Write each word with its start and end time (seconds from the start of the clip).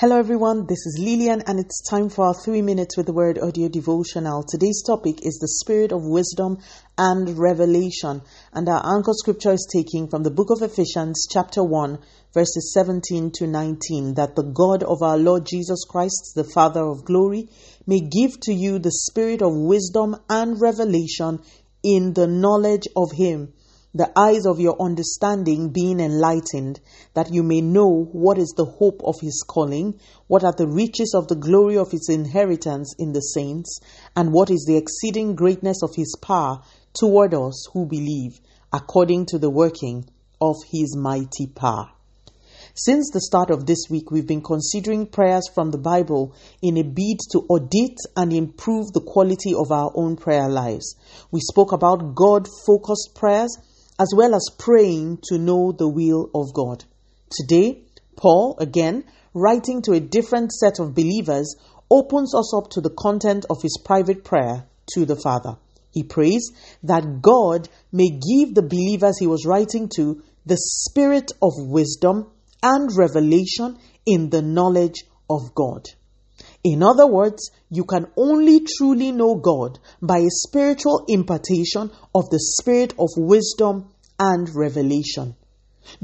Hello, 0.00 0.18
everyone. 0.18 0.64
This 0.66 0.86
is 0.86 0.98
Lillian, 0.98 1.42
and 1.46 1.60
it's 1.60 1.82
time 1.82 2.08
for 2.08 2.24
our 2.24 2.34
three 2.42 2.62
minutes 2.62 2.96
with 2.96 3.04
the 3.04 3.12
word 3.12 3.38
audio 3.38 3.68
devotional. 3.68 4.42
Today's 4.42 4.82
topic 4.82 5.26
is 5.26 5.36
the 5.38 5.58
spirit 5.60 5.92
of 5.92 6.06
wisdom 6.06 6.56
and 6.96 7.38
revelation. 7.38 8.22
And 8.54 8.66
our 8.66 8.96
anchor 8.96 9.12
scripture 9.12 9.52
is 9.52 9.68
taken 9.70 10.08
from 10.08 10.22
the 10.22 10.30
book 10.30 10.48
of 10.48 10.62
Ephesians, 10.62 11.28
chapter 11.30 11.62
1, 11.62 11.98
verses 12.32 12.72
17 12.72 13.30
to 13.40 13.46
19. 13.46 14.14
That 14.14 14.36
the 14.36 14.50
God 14.54 14.82
of 14.84 15.02
our 15.02 15.18
Lord 15.18 15.44
Jesus 15.44 15.84
Christ, 15.84 16.32
the 16.34 16.44
Father 16.44 16.82
of 16.82 17.04
glory, 17.04 17.50
may 17.86 18.00
give 18.00 18.40
to 18.44 18.54
you 18.54 18.78
the 18.78 18.90
spirit 18.90 19.42
of 19.42 19.52
wisdom 19.54 20.16
and 20.30 20.58
revelation 20.58 21.40
in 21.82 22.14
the 22.14 22.26
knowledge 22.26 22.88
of 22.96 23.12
Him 23.12 23.52
the 23.92 24.10
eyes 24.16 24.46
of 24.46 24.60
your 24.60 24.80
understanding 24.80 25.70
being 25.70 25.98
enlightened, 25.98 26.78
that 27.14 27.32
you 27.32 27.42
may 27.42 27.60
know 27.60 28.08
what 28.12 28.38
is 28.38 28.54
the 28.56 28.64
hope 28.64 29.00
of 29.04 29.16
his 29.20 29.44
calling, 29.48 29.98
what 30.28 30.44
are 30.44 30.54
the 30.56 30.68
riches 30.68 31.12
of 31.14 31.26
the 31.26 31.34
glory 31.34 31.76
of 31.76 31.90
his 31.90 32.08
inheritance 32.08 32.94
in 32.98 33.12
the 33.12 33.20
saints, 33.20 33.80
and 34.14 34.32
what 34.32 34.50
is 34.50 34.64
the 34.66 34.76
exceeding 34.76 35.34
greatness 35.34 35.82
of 35.82 35.90
his 35.96 36.16
power 36.22 36.60
toward 36.92 37.34
us 37.34 37.66
who 37.72 37.84
believe, 37.84 38.40
according 38.72 39.26
to 39.26 39.38
the 39.38 39.50
working 39.50 40.04
of 40.40 40.56
his 40.70 40.96
mighty 40.96 41.46
power. 41.54 41.90
Since 42.74 43.10
the 43.12 43.20
start 43.20 43.50
of 43.50 43.66
this 43.66 43.86
week, 43.90 44.12
we've 44.12 44.26
been 44.26 44.42
considering 44.42 45.06
prayers 45.06 45.42
from 45.52 45.72
the 45.72 45.78
Bible 45.78 46.34
in 46.62 46.76
a 46.78 46.84
bid 46.84 47.18
to 47.32 47.40
audit 47.48 47.96
and 48.16 48.32
improve 48.32 48.92
the 48.92 49.02
quality 49.04 49.52
of 49.52 49.72
our 49.72 49.90
own 49.96 50.16
prayer 50.16 50.48
lives. 50.48 50.94
We 51.32 51.40
spoke 51.40 51.72
about 51.72 52.14
God 52.14 52.46
focused 52.64 53.10
prayers 53.16 53.58
as 54.00 54.14
well 54.16 54.34
as 54.34 54.48
praying 54.58 55.18
to 55.22 55.36
know 55.36 55.72
the 55.72 55.86
will 55.86 56.30
of 56.34 56.54
God. 56.54 56.82
Today, 57.30 57.82
Paul, 58.16 58.56
again, 58.58 59.04
writing 59.34 59.82
to 59.82 59.92
a 59.92 60.00
different 60.00 60.52
set 60.52 60.78
of 60.78 60.94
believers, 60.94 61.54
opens 61.90 62.34
us 62.34 62.54
up 62.56 62.70
to 62.70 62.80
the 62.80 62.94
content 62.98 63.44
of 63.50 63.60
his 63.60 63.78
private 63.84 64.24
prayer 64.24 64.64
to 64.94 65.04
the 65.04 65.16
Father. 65.16 65.56
He 65.90 66.02
prays 66.02 66.50
that 66.84 67.20
God 67.20 67.68
may 67.92 68.08
give 68.08 68.54
the 68.54 68.62
believers 68.62 69.18
he 69.18 69.26
was 69.26 69.44
writing 69.44 69.90
to 69.96 70.22
the 70.46 70.56
spirit 70.56 71.32
of 71.42 71.52
wisdom 71.58 72.30
and 72.62 72.88
revelation 72.96 73.78
in 74.06 74.30
the 74.30 74.40
knowledge 74.40 75.04
of 75.28 75.54
God. 75.54 75.84
In 76.64 76.82
other 76.82 77.06
words, 77.06 77.50
you 77.70 77.84
can 77.84 78.06
only 78.16 78.60
truly 78.60 79.12
know 79.12 79.34
God 79.34 79.78
by 80.00 80.18
a 80.18 80.30
spiritual 80.30 81.04
impartation 81.08 81.90
of 82.14 82.30
the 82.30 82.40
spirit 82.40 82.94
of 82.98 83.08
wisdom 83.16 83.89
and 84.20 84.54
revelation. 84.54 85.34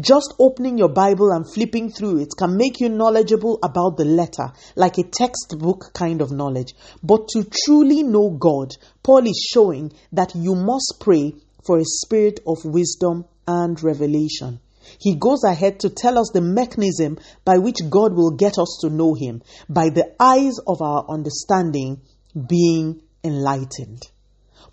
Just 0.00 0.34
opening 0.38 0.78
your 0.78 0.88
Bible 0.88 1.32
and 1.32 1.44
flipping 1.52 1.90
through 1.90 2.20
it 2.20 2.28
can 2.38 2.56
make 2.56 2.80
you 2.80 2.88
knowledgeable 2.88 3.58
about 3.62 3.96
the 3.96 4.04
letter, 4.04 4.52
like 4.76 4.96
a 4.98 5.02
textbook 5.02 5.92
kind 5.92 6.22
of 6.22 6.30
knowledge. 6.30 6.74
But 7.02 7.28
to 7.30 7.44
truly 7.44 8.04
know 8.04 8.30
God, 8.30 8.70
Paul 9.02 9.26
is 9.26 9.46
showing 9.52 9.92
that 10.12 10.34
you 10.36 10.54
must 10.54 10.94
pray 11.00 11.34
for 11.66 11.78
a 11.78 11.84
spirit 11.84 12.40
of 12.46 12.64
wisdom 12.64 13.24
and 13.48 13.82
revelation. 13.82 14.60
He 15.00 15.16
goes 15.16 15.42
ahead 15.44 15.80
to 15.80 15.90
tell 15.90 16.18
us 16.18 16.30
the 16.32 16.40
mechanism 16.40 17.18
by 17.44 17.58
which 17.58 17.78
God 17.90 18.14
will 18.14 18.36
get 18.36 18.58
us 18.58 18.78
to 18.82 18.90
know 18.90 19.14
Him, 19.14 19.42
by 19.68 19.88
the 19.88 20.14
eyes 20.20 20.54
of 20.66 20.80
our 20.80 21.04
understanding 21.08 22.00
being 22.48 23.02
enlightened. 23.24 24.02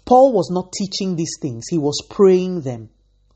Paul 0.06 0.34
was 0.34 0.50
not 0.52 0.74
teaching 0.74 1.16
these 1.16 1.38
things, 1.42 1.66
he 1.70 1.78
was 1.78 2.02
praying 2.10 2.62
them. 2.62 2.90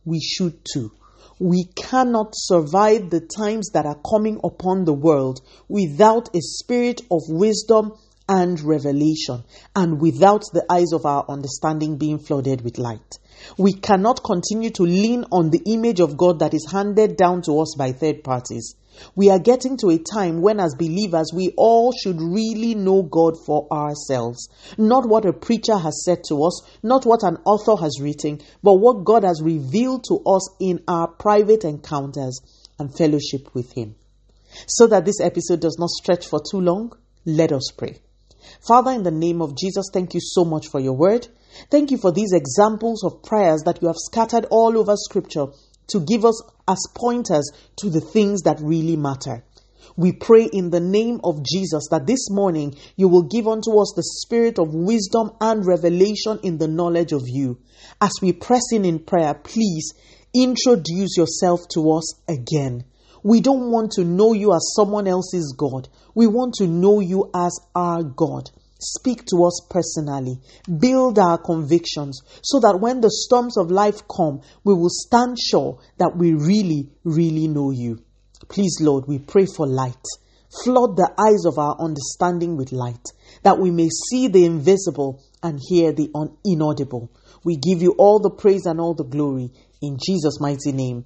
We 0.05 0.19
should 0.21 0.63
too. 0.63 0.91
We 1.39 1.65
cannot 1.75 2.33
survive 2.33 3.09
the 3.09 3.19
times 3.19 3.71
that 3.73 3.85
are 3.85 3.99
coming 4.09 4.39
upon 4.43 4.85
the 4.85 4.93
world 4.93 5.41
without 5.67 6.33
a 6.33 6.39
spirit 6.39 7.01
of 7.11 7.23
wisdom 7.27 7.93
and 8.27 8.59
revelation, 8.61 9.43
and 9.75 10.01
without 10.01 10.43
the 10.53 10.65
eyes 10.69 10.93
of 10.93 11.05
our 11.05 11.25
understanding 11.29 11.97
being 11.97 12.19
flooded 12.19 12.61
with 12.61 12.77
light. 12.77 13.17
We 13.57 13.73
cannot 13.73 14.23
continue 14.23 14.69
to 14.71 14.83
lean 14.83 15.25
on 15.31 15.49
the 15.49 15.61
image 15.65 15.99
of 15.99 16.17
God 16.17 16.39
that 16.39 16.53
is 16.53 16.67
handed 16.71 17.17
down 17.17 17.41
to 17.43 17.59
us 17.59 17.75
by 17.77 17.91
third 17.91 18.23
parties. 18.23 18.75
We 19.13 19.29
are 19.29 19.39
getting 19.39 19.77
to 19.77 19.89
a 19.89 19.97
time 19.97 20.41
when, 20.41 20.59
as 20.59 20.75
believers, 20.75 21.31
we 21.33 21.53
all 21.57 21.91
should 21.91 22.21
really 22.21 22.75
know 22.75 23.03
God 23.03 23.33
for 23.45 23.67
ourselves. 23.71 24.47
Not 24.77 25.07
what 25.07 25.25
a 25.25 25.33
preacher 25.33 25.77
has 25.77 26.03
said 26.05 26.23
to 26.29 26.43
us, 26.45 26.61
not 26.81 27.05
what 27.05 27.23
an 27.23 27.37
author 27.45 27.75
has 27.81 27.99
written, 28.01 28.39
but 28.63 28.75
what 28.75 29.03
God 29.03 29.23
has 29.23 29.41
revealed 29.43 30.05
to 30.05 30.21
us 30.25 30.49
in 30.59 30.81
our 30.87 31.07
private 31.07 31.65
encounters 31.65 32.39
and 32.79 32.95
fellowship 32.97 33.53
with 33.53 33.73
Him. 33.73 33.95
So 34.67 34.87
that 34.87 35.03
this 35.03 35.19
episode 35.19 35.59
does 35.59 35.77
not 35.77 35.89
stretch 35.89 36.27
for 36.27 36.39
too 36.39 36.61
long, 36.61 36.93
let 37.25 37.51
us 37.51 37.71
pray. 37.75 37.99
Father, 38.67 38.91
in 38.91 39.03
the 39.03 39.11
name 39.11 39.41
of 39.41 39.57
Jesus, 39.57 39.89
thank 39.93 40.13
you 40.13 40.19
so 40.21 40.45
much 40.45 40.67
for 40.67 40.79
your 40.79 40.93
word. 40.93 41.27
Thank 41.69 41.91
you 41.91 41.97
for 41.97 42.11
these 42.11 42.33
examples 42.33 43.03
of 43.03 43.23
prayers 43.23 43.63
that 43.65 43.81
you 43.81 43.87
have 43.87 43.97
scattered 43.97 44.45
all 44.51 44.77
over 44.77 44.95
Scripture 44.95 45.47
to 45.87 45.99
give 45.99 46.25
us 46.25 46.41
as 46.67 46.79
pointers 46.95 47.51
to 47.77 47.89
the 47.89 48.01
things 48.01 48.41
that 48.41 48.59
really 48.59 48.95
matter. 48.95 49.43
We 49.97 50.11
pray 50.11 50.49
in 50.51 50.71
the 50.71 50.81
name 50.81 51.21
of 51.23 51.43
Jesus 51.43 51.87
that 51.89 52.05
this 52.05 52.29
morning 52.29 52.75
you 52.97 53.07
will 53.07 53.23
give 53.23 53.47
unto 53.47 53.79
us 53.79 53.93
the 53.95 54.03
spirit 54.03 54.59
of 54.59 54.73
wisdom 54.73 55.31
and 55.39 55.65
revelation 55.65 56.39
in 56.43 56.57
the 56.57 56.67
knowledge 56.67 57.13
of 57.13 57.23
you. 57.25 57.59
As 58.01 58.11
we 58.21 58.33
press 58.33 58.73
in 58.73 58.83
in 58.83 58.99
prayer, 58.99 59.33
please 59.33 59.93
introduce 60.33 61.15
yourself 61.15 61.61
to 61.69 61.93
us 61.93 62.19
again. 62.27 62.83
We 63.25 63.41
don't 63.41 63.71
want 63.71 63.93
to 63.93 64.03
know 64.03 64.33
you 64.33 64.53
as 64.53 64.73
someone 64.75 65.07
else's 65.07 65.55
God. 65.57 65.89
We 66.13 66.27
want 66.27 66.53
to 66.59 66.67
know 66.67 66.99
you 66.99 67.31
as 67.33 67.59
our 67.73 68.03
God. 68.03 68.51
Speak 68.79 69.25
to 69.31 69.45
us 69.45 69.65
personally. 69.67 70.37
Build 70.79 71.17
our 71.17 71.39
convictions 71.39 72.21
so 72.43 72.59
that 72.59 72.77
when 72.79 73.01
the 73.01 73.09
storms 73.09 73.57
of 73.57 73.71
life 73.71 74.07
come, 74.07 74.41
we 74.63 74.75
will 74.75 74.91
stand 74.91 75.39
sure 75.39 75.79
that 75.97 76.15
we 76.15 76.35
really, 76.35 76.91
really 77.03 77.47
know 77.47 77.71
you. 77.71 77.97
Please, 78.47 78.77
Lord, 78.79 79.05
we 79.07 79.17
pray 79.17 79.47
for 79.47 79.65
light. 79.65 80.05
Flood 80.63 80.95
the 80.95 81.11
eyes 81.17 81.45
of 81.47 81.57
our 81.57 81.75
understanding 81.79 82.57
with 82.57 82.71
light, 82.71 83.07
that 83.41 83.57
we 83.57 83.71
may 83.71 83.89
see 83.89 84.27
the 84.27 84.45
invisible 84.45 85.23
and 85.41 85.59
hear 85.67 85.91
the 85.91 86.11
inaudible. 86.45 87.11
We 87.43 87.57
give 87.57 87.81
you 87.81 87.95
all 87.97 88.19
the 88.19 88.29
praise 88.29 88.67
and 88.67 88.79
all 88.79 88.93
the 88.93 89.03
glory. 89.03 89.49
In 89.81 89.97
Jesus' 89.97 90.39
mighty 90.39 90.71
name, 90.71 91.05